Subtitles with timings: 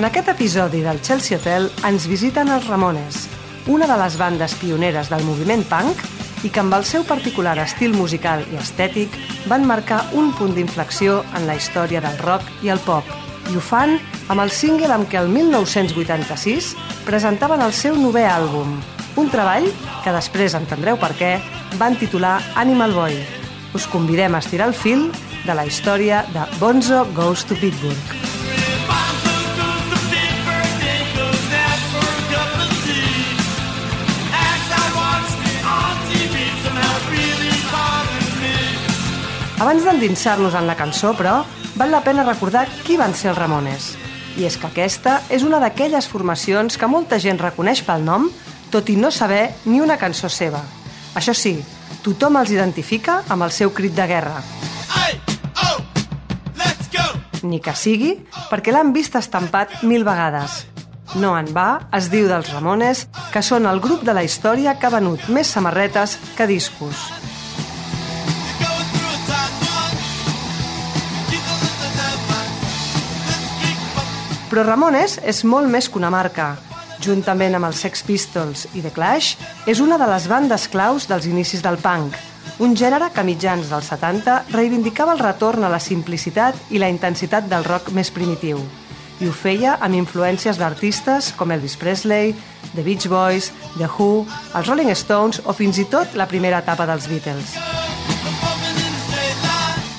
[0.00, 3.26] En aquest episodi del Chelsea Hotel ens visiten els Ramones,
[3.68, 6.00] una de les bandes pioneres del moviment punk
[6.40, 9.18] i que amb el seu particular estil musical i estètic
[9.50, 13.04] van marcar un punt d'inflexió en la història del rock i el pop.
[13.52, 13.98] I ho fan
[14.32, 16.72] amb el single amb què el 1986
[17.04, 18.72] presentaven el seu novè àlbum,
[19.20, 19.68] un treball
[20.00, 21.34] que després entendreu per què
[21.76, 23.20] van titular Animal Boy.
[23.76, 25.10] Us convidem a estirar el fil
[25.44, 28.29] de la història de Bonzo Goes to Pittsburgh.
[39.60, 41.42] Abans d'endinsar-nos en la cançó, però,
[41.76, 43.90] val la pena recordar qui van ser els Ramones.
[44.40, 48.30] I és que aquesta és una d'aquelles formacions que molta gent reconeix pel nom,
[48.72, 50.62] tot i no saber ni una cançó seva.
[51.12, 51.58] Això sí,
[52.00, 54.40] tothom els identifica amb el seu crit de guerra.
[57.42, 58.14] Ni que sigui
[58.48, 60.62] perquè l'han vist estampat mil vegades.
[61.20, 64.88] No en va, es diu dels Ramones, que són el grup de la història que
[64.88, 67.10] ha venut més samarretes que discos.
[74.50, 76.56] Però Ramones és molt més que una marca.
[76.98, 79.36] Juntament amb els Sex Pistols i The Clash,
[79.70, 82.16] és una de les bandes claus dels inicis del punk,
[82.58, 86.90] un gènere que a mitjans dels 70 reivindicava el retorn a la simplicitat i la
[86.90, 88.58] intensitat del rock més primitiu.
[89.20, 92.34] I ho feia amb influències d'artistes com Elvis Presley,
[92.74, 94.26] The Beach Boys, The Who,
[94.58, 97.54] els Rolling Stones o fins i tot la primera etapa dels Beatles.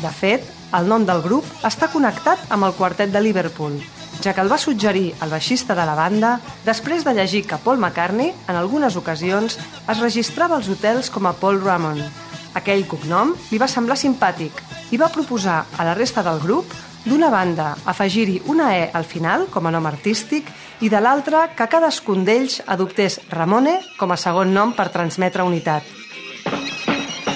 [0.00, 3.76] De fet, el nom del grup està connectat amb el quartet de Liverpool,
[4.22, 7.78] ja que el va suggerir el baixista de la banda després de llegir que Paul
[7.78, 12.02] McCartney, en algunes ocasions, es registrava als hotels com a Paul Ramon.
[12.58, 16.72] Aquell cognom li va semblar simpàtic i va proposar a la resta del grup
[17.04, 20.50] d'una banda afegir-hi una E al final com a nom artístic
[20.80, 25.82] i de l'altra que cadascun d'ells adoptés Ramone com a segon nom per transmetre unitat.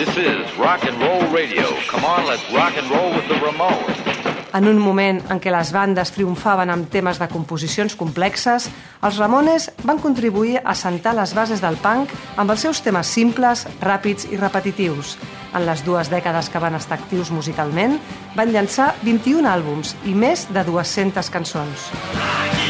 [0.00, 1.68] This is rock and roll radio.
[1.90, 4.09] Come on, let's rock and roll with the Ramones.
[4.52, 8.66] En un moment en què les bandes triomfaven amb temes de composicions complexes,
[9.06, 13.62] els Ramones van contribuir a sentar les bases del punk amb els seus temes simples,
[13.82, 15.14] ràpids i repetitius.
[15.54, 17.98] En les dues dècades que van estar actius musicalment,
[18.34, 21.90] van llançar 21 àlbums i més de 200 cançons.
[22.14, 22.69] Beat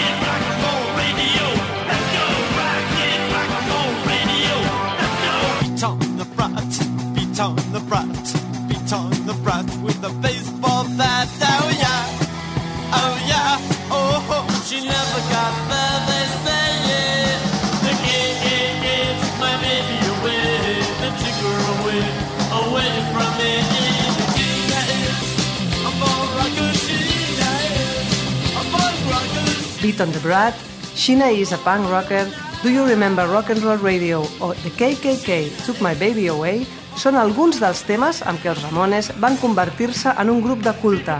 [30.00, 30.54] Beat on the Brat,
[30.94, 32.26] Sheena is a punk rocker,
[32.62, 36.64] Do You Remember Rock and Roll Radio o The KKK Took My Baby Away
[36.96, 41.18] són alguns dels temes amb què els Ramones van convertir-se en un grup de culte.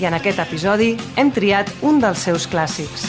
[0.00, 3.04] I en aquest episodi hem triat un dels seus clàssics.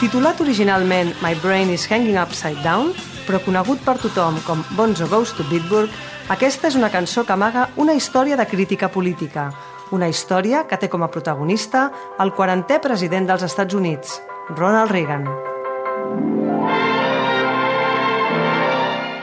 [0.00, 2.94] Titulat originalment My Brain is Hanging Upside Down,
[3.28, 5.92] però conegut per tothom com Bonzo Goes to Bitburg,
[6.30, 9.50] aquesta és una cançó que amaga una història de crítica política,
[9.90, 11.88] una història que té com a protagonista
[12.22, 14.20] el 40è president dels Estats Units,
[14.54, 15.26] Ronald Reagan.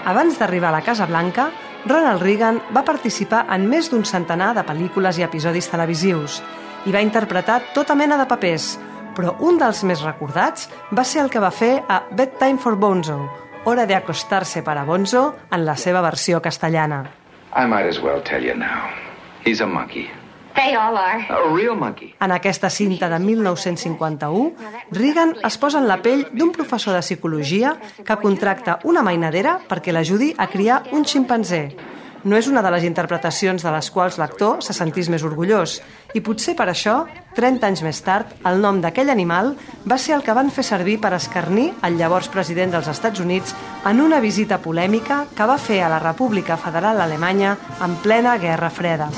[0.09, 1.49] Abans d'arribar a la Casa Blanca,
[1.85, 6.41] Ronald Reagan va participar en més d'un centenar de pel·lícules i episodis televisius
[6.85, 8.73] i va interpretar tota mena de papers,
[9.15, 13.48] però un dels més recordats va ser el que va fer a Bedtime for Bonzo,
[13.65, 17.11] Hora de acostarse para Bonzo, en la seva versió castellana.
[17.55, 18.89] I might as well tell you now.
[19.45, 20.09] He's a monkey.
[20.55, 21.25] They all are.
[21.29, 22.15] A real monkey.
[22.19, 24.53] En aquesta cinta de 1951,
[24.91, 29.93] Reagan es posa en la pell d'un professor de psicologia que contracta una mainadera perquè
[29.93, 31.75] l'ajudi a criar un ximpanzé.
[32.23, 35.77] No és una de les interpretacions de les quals l'actor se sentís més orgullós
[36.17, 37.03] i potser per això,
[37.37, 39.53] 30 anys més tard, el nom d'aquell animal
[39.87, 43.55] va ser el que van fer servir per escarnir el llavors president dels Estats Units
[43.85, 47.55] en una visita polèmica que va fer a la República Federal Alemanya
[47.85, 49.09] en plena Guerra Freda.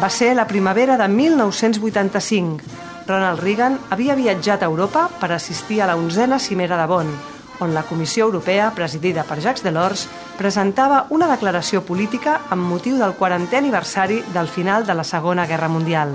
[0.00, 2.89] Va ser la primavera de 1985.
[3.06, 7.12] Ronald Reagan havia viatjat a Europa per assistir a la onzena cimera de Bonn,
[7.60, 10.06] on la Comissió Europea, presidida per Jacques Delors,
[10.38, 15.68] presentava una declaració política amb motiu del 40è aniversari del final de la Segona Guerra
[15.68, 16.14] Mundial.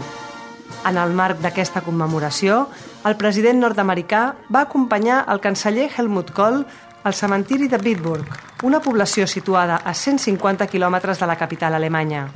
[0.86, 2.66] En el marc d'aquesta commemoració,
[3.06, 6.64] el president nord-americà va acompanyar el canceller Helmut Kohl
[7.06, 8.26] al cementiri de Bitburg,
[8.64, 12.28] una població situada a 150 quilòmetres de la capital alemanya.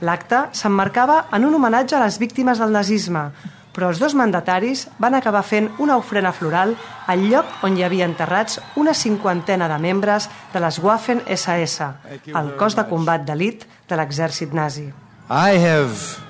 [0.00, 3.30] L'acte s'emmarcava en un homenatge a les víctimes del nazisme,
[3.76, 6.72] però els dos mandataris van acabar fent una ofrena floral
[7.12, 11.90] al lloc on hi havia enterrats una cinquantena de membres de les Waffen-SS,
[12.32, 14.88] el cos de combat d'elit de l'exèrcit nazi.
[15.28, 16.22] I have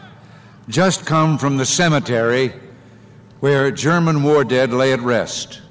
[0.68, 2.50] just come from the cemetery
[3.40, 5.62] where German war dead lay at rest.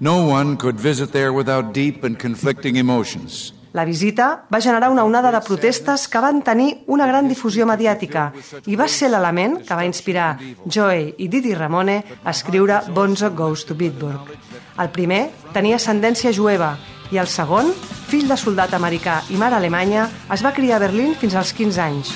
[0.00, 3.52] No one could visit there without deep and conflicting emotions.
[3.72, 8.26] La visita va generar una onada de protestes que van tenir una gran difusió mediàtica
[8.68, 10.34] i va ser l'element que va inspirar
[10.66, 14.28] Joey i Didi Ramone a escriure Bonzo Goes to Bitburg.
[14.76, 15.22] El primer
[15.56, 16.74] tenia ascendència jueva
[17.12, 17.72] i el segon,
[18.08, 21.80] fill de soldat americà i mare alemanya, es va criar a Berlín fins als 15
[21.80, 22.12] anys.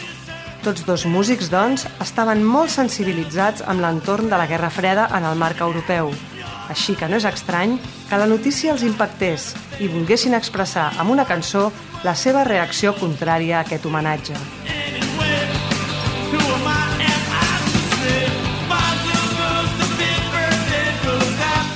[0.65, 5.39] Tots dos músics, doncs, estaven molt sensibilitzats amb l'entorn de la Guerra Freda en el
[5.41, 6.13] marc europeu.
[6.71, 7.77] Així que no és estrany
[8.09, 11.71] que la notícia els impactés i volguessin expressar amb una cançó
[12.05, 14.37] la seva reacció contrària a aquest homenatge.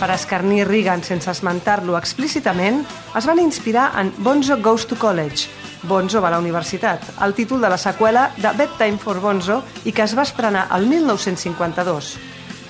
[0.01, 2.87] Per escarnir Reagan sense esmentar-lo explícitament,
[3.19, 5.51] es van inspirar en Bonzo Goes to College,
[5.83, 9.93] Bonzo va a la universitat, el títol de la seqüela de Bedtime for Bonzo i
[9.93, 12.17] que es va estrenar el 1952.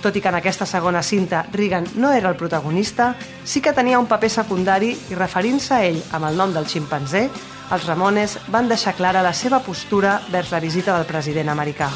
[0.01, 3.15] Tot i que en aquesta segona cinta Reagan no era el protagonista,
[3.45, 7.27] sí que tenia un paper secundari i referint-se a ell amb el nom del ximpanzé,
[7.71, 11.91] els Ramones van deixar clara la seva postura vers la visita del president americà.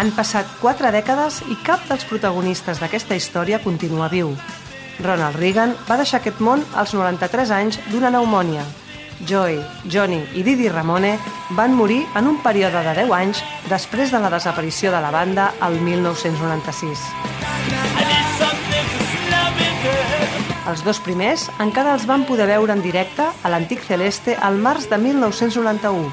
[0.00, 4.30] Han passat quatre dècades i cap dels protagonistes d'aquesta història continua viu.
[5.02, 8.64] Ronald Reagan va deixar aquest món als 93 anys d'una pneumònia.
[9.28, 11.18] Joey, Johnny i Didi Ramone
[11.56, 15.52] van morir en un període de 10 anys després de la desaparició de la banda
[15.60, 17.04] al 1996.
[18.00, 20.40] I need something to slow me down.
[20.70, 24.88] Els dos primers encara els van poder veure en directe a l'Antic Celeste al març
[24.90, 26.10] de 1991.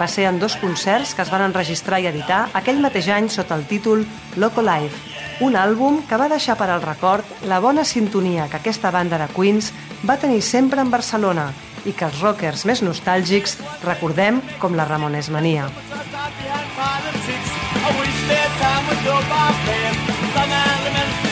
[0.00, 3.54] Va ser en dos concerts que es van enregistrar i editar aquell mateix any sota
[3.54, 4.06] el títol
[4.36, 4.96] Loco Life,
[5.44, 9.28] un àlbum que va deixar per al record la bona sintonia que aquesta banda de
[9.34, 9.72] Queens
[10.08, 11.50] va tenir sempre en Barcelona
[11.84, 15.68] i que els rockers més nostàlgics recordem com la Ramones Mania.
[17.82, 20.00] I wish their time would go by fast.
[20.34, 21.31] Some elements